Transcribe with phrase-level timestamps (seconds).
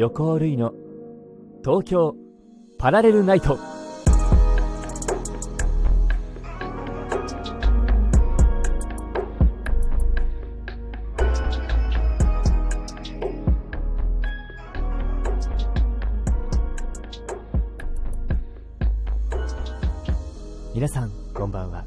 [0.00, 0.72] 横尾類の。
[1.64, 2.14] 東京
[2.78, 3.58] パラレルナイト。
[20.72, 21.84] 皆さんこんばんは。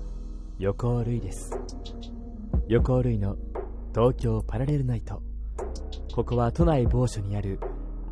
[0.60, 1.58] 横尾類です。
[2.68, 3.38] 横尾類の
[3.96, 5.24] 東京パラレルナイト。
[6.14, 7.58] ここは都内某所にある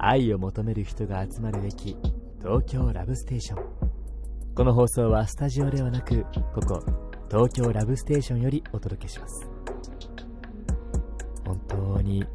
[0.02, 1.98] 愛を求める人が集まる駅
[2.40, 3.64] 東京ラブステーション。
[4.56, 6.82] この放送はスタジオではなくここ
[7.30, 9.46] 東京ラブステーションよりお届けします。
[11.46, 12.26] 本当に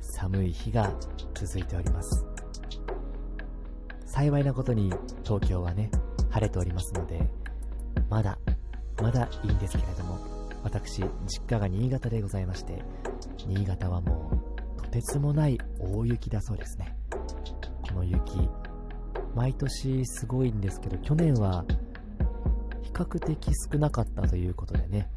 [0.00, 0.92] 寒い日が
[1.34, 2.24] 続いております。
[4.06, 4.92] 幸いなことに
[5.24, 5.90] 東京はね
[6.30, 7.28] 晴れておりますので
[8.08, 8.38] まだ
[9.02, 10.18] まだいいんですけれども
[10.62, 12.82] 私実家が新潟でございまして
[13.48, 14.30] 新潟はも
[14.78, 16.99] うとてつもない大雪だそうですね。
[17.92, 18.48] この雪。
[19.34, 21.64] 毎年すごいんですけど去年は
[22.82, 25.08] 比較的少なかったということでね。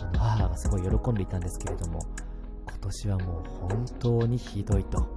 [0.00, 2.00] あの母がすごい喜んでいたんですけれども
[2.66, 5.00] 今年はもう本当にひどいと。
[5.00, 5.08] も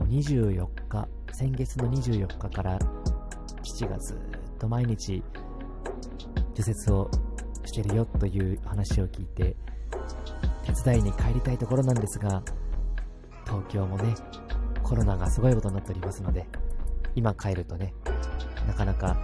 [0.00, 2.78] う24日先月の24日から
[3.62, 4.16] 父がずっ
[4.58, 5.22] と毎日
[6.54, 7.10] 除雪を
[7.66, 9.56] してるよという話を聞いて
[10.64, 12.42] 手伝いに帰りたいところなんですが
[13.44, 14.14] 東京もね
[14.90, 16.48] コロナがすごいことになっておりますので
[17.14, 17.94] 今帰るとね
[18.66, 19.16] なかなか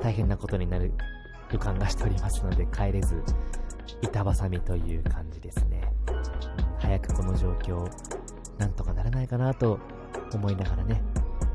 [0.00, 0.92] 大変なことになる
[1.50, 3.20] 予感がしておりますので帰れず
[4.02, 5.82] 板挟みという感じですね、
[6.78, 7.90] 早くこの状況
[8.58, 9.80] なんとかならないかなと
[10.32, 11.02] 思いながらね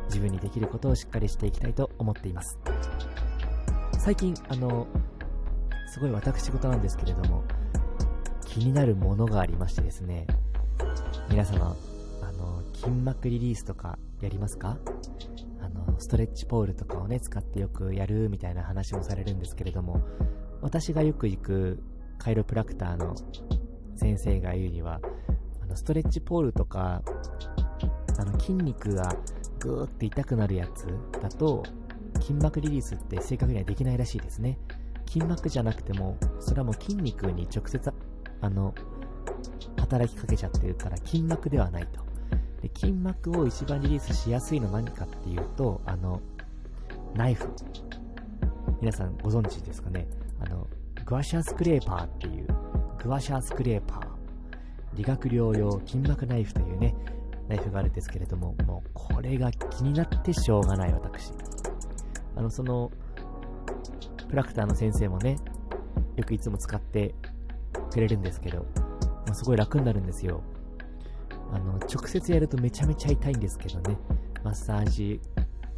[0.07, 2.59] 自分にできることをしっかりしていきたいと思っています。
[3.99, 4.85] 最近あの
[5.87, 7.45] すごい私事なんですけれども
[8.45, 10.27] 気になるものがありましてですね
[11.29, 11.73] 皆様
[12.83, 14.77] 筋膜リリースとかやりますか？
[15.61, 20.01] あのストレッチポールとかをね使ってよくやるみたいな話もされるんですけれども
[20.61, 21.83] 私がよく行く
[22.17, 23.15] カイロプラクターの
[23.95, 24.99] 先生が言うには
[25.61, 27.01] あのストレッチポールとか
[28.17, 29.15] あの筋肉が
[29.59, 30.87] グーって痛くなるやつ
[31.21, 31.63] だと
[32.19, 34.59] 筋膜リリースって正確にはできないらしいですね。
[35.07, 37.93] 筋膜じゃなくても、それはもう筋肉に直接、
[38.41, 38.73] あの、
[39.77, 42.01] 働きかけちゃってるから筋膜ではないと。
[42.63, 46.21] で筋膜を一番リリースしやすいのは何かっていうと、あの、
[47.13, 47.49] ナイフ。
[48.79, 50.07] 皆さんご存知ですかね？
[50.39, 50.65] あの、
[51.05, 52.47] グワシャースクレーパーっていう、
[53.03, 54.07] グワシャースクレーパー。
[54.95, 56.95] 理学療養筋膜ナイフというね、
[57.49, 61.33] ナイフがあるんですけれども、もうこれが気になってしょうがない私。
[62.37, 62.91] あの、その、
[64.29, 65.35] プラクターの先生もね、
[66.15, 67.13] よくいつも使って
[67.91, 68.65] くれるんですけど、
[69.25, 70.41] まあ、すごい楽になるんですよ。
[71.53, 73.97] あの、直接やるとめちゃめちゃ痛いんですけどね、
[74.43, 75.21] マッサージ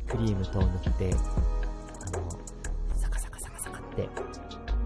[0.07, 2.29] クリーム等を塗って、あの、
[2.95, 4.07] サカサカサカサカって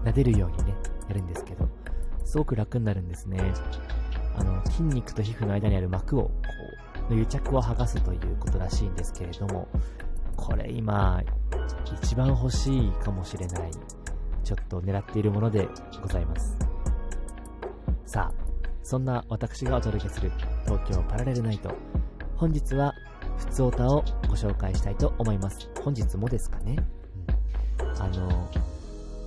[0.04, 0.74] 撫でるようにね、
[1.08, 1.68] やるんですけど、
[2.24, 3.40] すごく楽になるんですね。
[4.36, 6.32] あの、筋肉と皮膚の間にある膜を、こ
[7.08, 9.68] う、の癒着を剥がすということらしいんですけれども、
[10.36, 11.22] これ今、
[12.02, 13.70] 一番欲しいかもしれない、
[14.42, 15.68] ちょっと狙っているもので
[16.02, 16.56] ございます。
[18.06, 18.49] さあ、
[18.82, 20.32] そんな私がお届けする
[20.64, 21.70] 東京パラレルナイト。
[22.36, 22.94] 本日は、
[23.36, 25.70] ふつおたをご紹介したいと思います。
[25.82, 26.76] 本日もですかね。
[27.80, 28.50] うん、あの、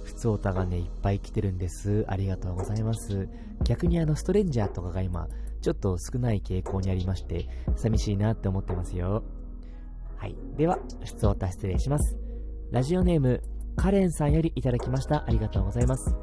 [0.04, 2.06] ふつおたがね、いっぱい来てるんです。
[2.08, 3.30] ありがとうございます。
[3.64, 5.28] 逆にあの、ストレンジャーとかが今、
[5.62, 9.24] ちょっと少ない傾向にありまして、寂しいなって思ってますよ。
[10.18, 10.36] はい。
[10.58, 12.18] では、ふつおた失礼します。
[12.72, 13.42] ラジオネーム、
[13.76, 15.24] カレンさんよりいただきました。
[15.26, 16.16] ありがとうございます。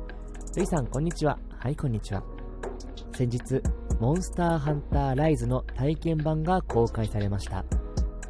[0.57, 1.39] ルイさん、こんにちは。
[1.59, 2.23] はい、こんにちは。
[3.21, 3.63] 先日、
[4.01, 7.67] モンスターハンターライズの体験版が公開されました。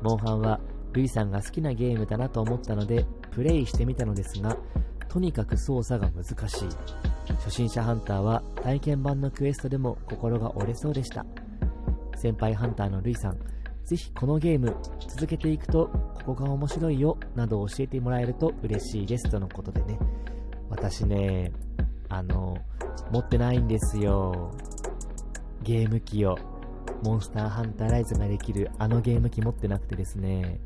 [0.03, 0.59] モンハンは、
[0.93, 4.57] ルイさんが好きなゲームだなと思ったので、プレイしてみたのですが、
[5.09, 6.69] とにかく操作が難しい。
[7.35, 11.25] 初心者ハンターは体験版のクエストでも心が折れそうでした。
[12.17, 13.39] 先輩ハンターのルイさん、
[13.85, 14.75] ぜひこのゲーム
[15.07, 15.87] 続けていくと
[16.27, 19.99] ここが面白いよなど教えてもらえると嬉しいですとのことでね
[20.69, 21.53] 私ね
[22.09, 22.57] あの
[23.11, 24.53] 持ってないんですよ
[25.71, 26.37] ゲーム機を
[27.05, 30.61] モンスターハンターライズができるあのゲーム機持ってなくてですね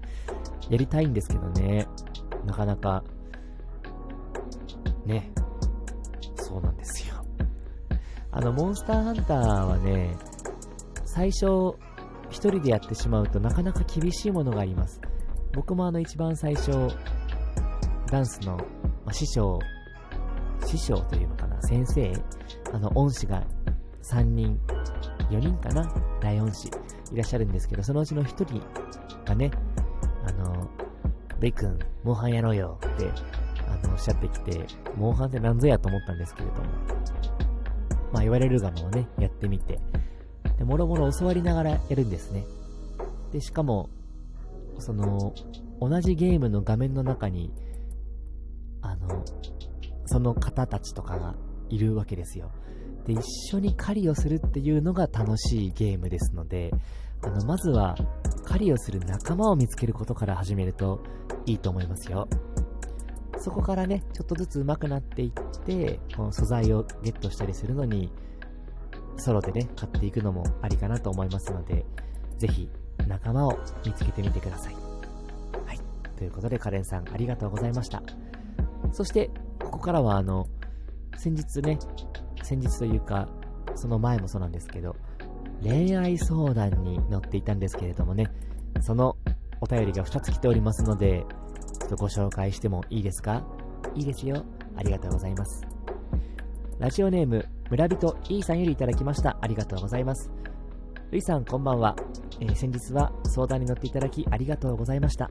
[0.71, 1.87] やりたいんですけどね
[2.47, 3.05] なかなか
[5.05, 5.31] ね
[6.37, 7.23] そうなんですよ
[8.33, 10.17] あのモンスターハンターはね
[11.05, 11.77] 最初
[12.31, 15.01] 一人でやってしまうとなかなか厳しいものがあります。
[15.53, 16.73] 僕もあの一番最初、
[18.11, 18.65] ダンスの、ま
[19.07, 19.61] あ、師匠、
[20.67, 22.13] 師匠というのかな、先生、
[22.73, 23.45] あの恩師が
[24.05, 24.61] 3人、
[25.31, 25.91] 4人かな、
[26.21, 26.69] 大恩師
[27.11, 28.63] いらっしゃるんですけど、そのうちの1人
[29.25, 29.51] がね、
[30.27, 30.69] あの、
[31.41, 33.11] ベイ君、モンハンやろうよって、
[33.67, 36.61] あの、おっしゃってきて、モンハンって何ぞやと思ったんですけれども、
[38.13, 39.81] まあ言われるがままね、やってみて、
[40.59, 42.45] で、もろもろ教わりながらやるんですね。
[43.33, 43.89] で、しかも、
[44.79, 45.35] その、
[45.81, 47.53] 同じゲームの画面の中に、
[48.83, 49.25] あの、
[50.05, 51.35] その方たちとかが
[51.71, 52.51] いるわけですよ。
[53.07, 56.73] で、一緒に狩りをするっていうのが楽しいゲームですので、
[57.23, 57.97] あの、まずは
[58.45, 61.03] 狩りをする仲間を見つけることから始めると
[61.47, 62.29] いいと思いますよ。
[63.39, 65.33] そこからね、ちょっとずつ上手くなっていっ
[65.65, 68.11] て、この素材をゲットしたりするのに、
[69.17, 71.85] ソロでね、買っていくのもありかなと思いますので、
[72.39, 72.71] ぜひ
[73.07, 74.75] 仲間を見つけてみてください。
[74.75, 75.81] はい。
[76.17, 78.03] ということで、カレンさんありがとうございました。
[78.93, 79.31] そして、
[79.63, 80.47] ここからはあの、
[81.17, 81.79] 先日ね、
[82.45, 83.29] 先日というか、
[83.75, 84.95] その前もそうなんですけど、
[85.63, 88.31] 恋愛相談に乗っていたんですけれどもね、
[88.81, 89.17] その
[89.61, 91.25] お便りが2つ来ておりますので、
[91.81, 93.43] ちょっとご紹介してもいいですか？
[93.95, 94.45] いいですよ。
[94.77, 95.67] ありがとうございます。
[96.79, 99.39] ラジオネーム、村人 E さんよりいただきました。
[99.41, 100.31] ありがとうございます。
[101.11, 101.97] ルイさん、こんばんは。
[102.41, 105.31] えー、先日は相談に乗っていただきありがとうございました。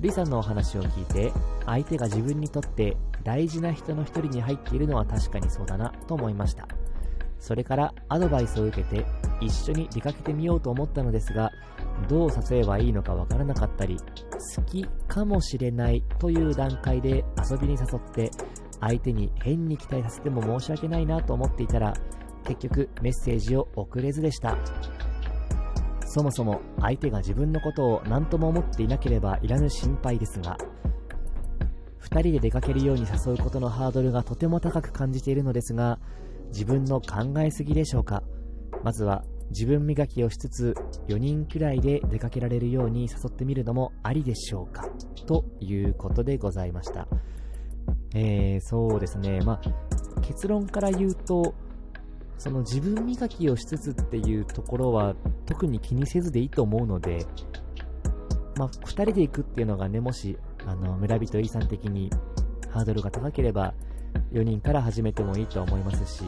[0.00, 1.32] ルイさんのお話を聞いて、
[1.66, 6.68] 相手が自分にとって大事な人の一人に入っているのは確かにそうだなと思いました。
[7.40, 9.04] それからアドバイスを受けて
[9.40, 11.50] 一緒に出かけてみようと思ったのですが、
[12.08, 13.96] どう誘えばいいのかわからなかったり、
[14.56, 18.30] 好きかもしれないという段階で遊びに誘って
[18.80, 21.92] 相手に変に期待させても申し訳ないなと思っていたら
[22.44, 24.56] 結局メッセージを送れずでした
[26.10, 30.56] そもそも相手が自分のことを何とも思っていなければいらぬ心配ですが
[32.00, 35.98] 2人で出かけるように誘うことのハードルがとても高く感じているのですが
[36.48, 38.22] 自分の考えすぎでしょうか？
[38.82, 40.74] まずは自分磨きをしつつ
[41.08, 44.88] 4人くらいで出かけられるように誘ってみるのもありでしょうか？
[45.26, 47.06] ということでございました。
[48.14, 49.40] えー、そうですね。
[49.40, 51.54] まあ結論から言うと
[52.38, 55.14] その自分磨きをしつつっていうところは
[55.44, 57.26] 特に気にせずでいいと思うので、
[58.56, 62.10] まあ、2人で行くっていうのがね、もし、あの、村人 E さん的に
[62.70, 63.74] ハードルが高ければ、
[64.32, 66.24] 4人から始めてもいいと思いますし、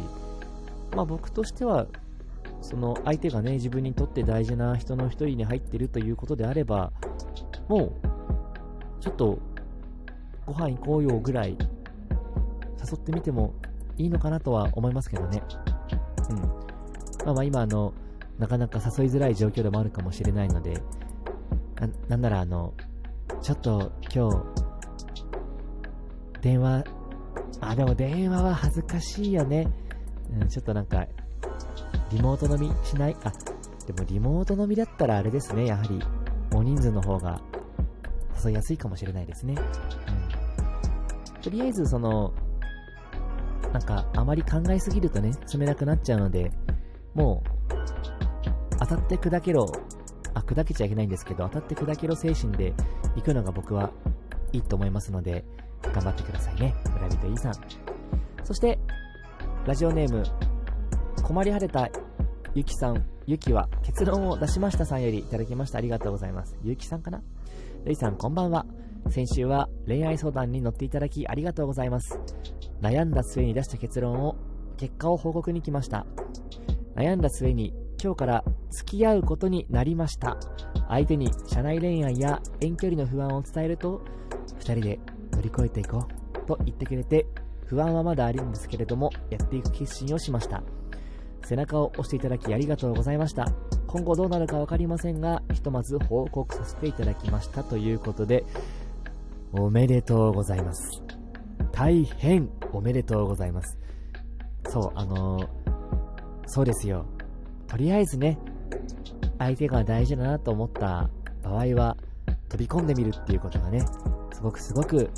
[0.94, 1.86] まあ僕としては、
[2.60, 6.92] その相手がね、自分にとって大事な人の1人に入ってるということであれば、
[7.68, 8.00] も
[8.98, 9.38] う、ちょっと、
[10.46, 11.56] ご飯行こうよぐらい、
[12.78, 13.54] 誘ってみても
[13.96, 15.42] いいのかなとは思いますけどね。
[16.30, 16.38] うん。
[16.38, 17.92] まあまあ今あの、
[18.38, 20.82] なかなか誘いづらい状況でもあるかもしれないので、
[21.78, 22.72] な、なんならあの、
[23.42, 24.36] ちょっと今日、
[26.40, 26.84] 電話、
[27.60, 29.68] あ、でも電話は恥ずかしいよね。
[30.40, 31.06] うん、ちょっとなんか、
[32.10, 33.16] リモート飲みしない？
[33.24, 33.32] あ、
[33.86, 36.00] でもリモート飲みだったらあれですね、やはり、
[36.52, 37.40] 大人数の方が
[38.42, 39.54] 誘いやすいかもしれないですね。
[41.34, 41.42] うん。
[41.42, 42.32] とりあえず、その、
[43.72, 46.50] なんか、あまり考えすぎるとね、冷たくなっちゃうので、
[47.14, 47.74] もう、
[48.80, 49.66] 当たって砕けろ、
[50.34, 52.74] あ、砕けちゃいけないんですけど、当たって砕けろ精神で
[53.14, 53.90] 行くのが僕は
[54.52, 55.44] いいと思いますので、
[55.82, 56.74] 頑張ってくださいね。
[56.92, 57.54] 村人 E さん。
[58.44, 58.78] そして、
[59.66, 60.24] ラジオネーム、
[61.22, 61.88] 困り果てた
[62.54, 65.78] ゆきさん、ゆきは結論を出しましたさんよりいただきました。
[65.78, 66.56] ありがとうございます。
[66.64, 67.22] ゆきさんかな？
[67.84, 68.66] るいさん、こんばんは。
[69.08, 72.18] 先週は恋愛相談に乗っていただきありがとうございます。
[72.80, 74.36] 悩んだ末に出した結論を、
[74.76, 76.06] 結果を報告に来ました。
[76.94, 80.36] 悩んだ末に今日から付き合うことになりました。
[80.88, 84.02] 相手に社内恋愛や遠距離の不安を伝えると、
[84.58, 85.00] 2人で
[85.32, 87.26] 乗り越えていこうと言ってくれて、
[87.66, 90.62] 不安はまだあるんですけれども、やっていく決心をしました。
[91.44, 93.46] 背中を押していただきありがとうございました。
[93.86, 98.44] 今後どうなるか分かりませんが、ひとまず報告させていただきましたということで、
[99.52, 101.02] おめでとうございます。
[101.72, 103.76] 大変おめでとうございます。
[104.68, 105.48] そう、あのー、
[106.46, 107.04] そうですよ。
[107.66, 108.38] とりあえずね、
[109.38, 111.10] 相手が大事だなと思った
[111.42, 111.96] 場合は、
[112.48, 113.80] 飛び込んでみるっていうことがね、
[114.32, 115.10] すごくすごく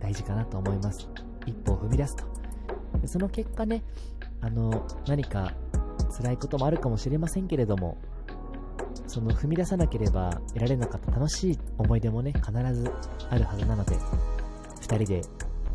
[0.00, 1.08] 大事かなと思います。
[1.46, 2.24] 一歩を踏み出すと。
[3.06, 3.84] その結果ね、
[4.40, 5.54] あの、何か
[6.20, 7.96] 辛いこともあるかもしれませんけれども、
[9.10, 12.92] その踏み出さなければ得られなかった楽しい思い出もね、必ず
[13.28, 15.20] あるはずなので、2人で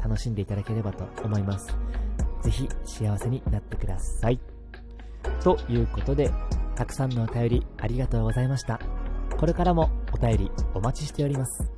[0.02, 1.68] 楽しんでいただければと思います。
[2.42, 4.40] ぜひ幸せになってください。
[5.44, 6.32] ということで、
[6.76, 8.80] たくさんのお便りありがとうございました。
[9.38, 11.75] これからもお便りお待ちしております。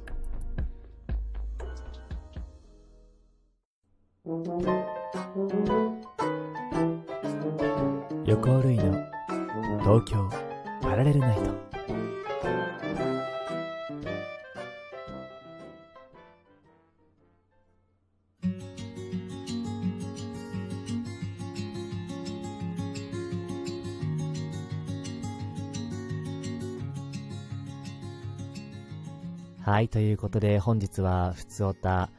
[29.68, 32.10] はい、ということで本日は普通おた、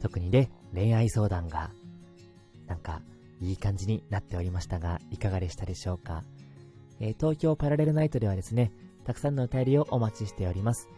[0.00, 1.68] 特にね、恋愛相談が、
[2.66, 3.02] なんか、
[3.42, 6.24] いい感じになっておりましたが、いかがでしたでしょうか？
[7.00, 8.72] えー、東京パラレルナイトではですね、
[9.04, 10.88] たくさんのお便りをお待ちしております。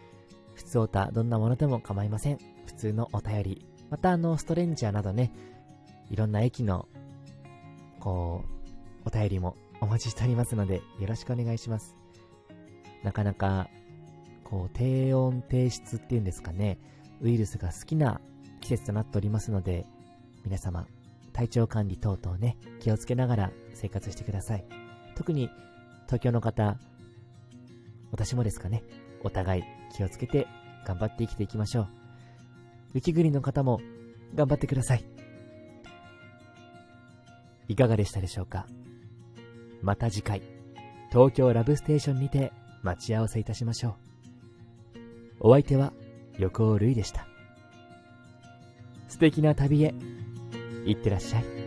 [0.53, 2.37] 普通おた、どんなものでも構いません。
[2.67, 3.65] 普通のお便り。
[3.89, 5.33] また、あの、ストレンジャーなどね、
[6.09, 6.87] いろんな駅の、
[7.99, 8.45] こ
[9.03, 11.97] う、お便りもお待ちしておりますので、よろしくお願いします。
[13.03, 13.69] なかなか、
[14.49, 16.79] こう、低温低湿っていうんですかね、
[17.21, 18.21] ウイルスが好きな
[18.61, 19.85] 季節となっておりますので、
[20.45, 20.87] 皆様、
[21.33, 24.65] 体調管理等々ね、気をつけながら生活してください。
[25.15, 25.49] 特に、
[26.05, 26.77] 東京の方、
[28.11, 28.83] 私もですかね、
[29.21, 29.63] お互い
[29.93, 30.47] 気をつけて
[30.85, 31.87] 頑張って生きていきましょう。
[32.93, 33.81] 雪国の方も
[34.33, 35.03] 頑張ってください。
[37.67, 38.65] いかがでしたでしょうか
[39.81, 40.41] また次回、
[41.11, 44.06] 東京ラブステーションにて待ち合わせいたしましょう。
[45.39, 45.93] お相手は
[46.37, 47.27] 横尾類でした。
[49.07, 49.93] 素敵な旅へ、
[50.85, 51.66] 行ってらっしゃい。